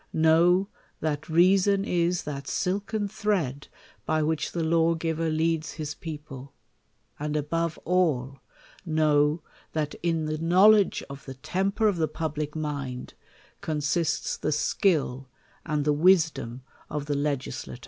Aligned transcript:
Know, 0.13 0.67
that 0.99 1.29
reason 1.29 1.85
is 1.85 2.23
that 2.23 2.47
silken 2.47 3.07
thread 3.07 3.67
by 4.03 4.23
which 4.23 4.51
the 4.51 4.63
lawgiver 4.63 5.29
leads 5.29 5.73
his 5.73 5.93
people; 5.93 6.53
and 7.19 7.37
above 7.37 7.77
all, 7.85 8.39
know, 8.83 9.43
♦it 9.75 9.93
in 10.01 10.25
the 10.25 10.39
knowledge 10.39 11.03
of 11.07 11.25
the 11.25 11.35
temper 11.35 11.87
of 11.87 11.97
the 11.97 12.07
public 12.07 12.55
mind, 12.55 13.13
consists 13.61 14.37
the 14.37 14.51
skill 14.51 15.29
and 15.67 15.85
the 15.85 15.93
wisdom 15.93 16.63
of 16.89 17.05
the 17.05 17.13
legislator. 17.15 17.79